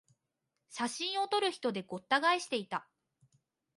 [0.71, 2.87] 写真を撮る人でごった返していた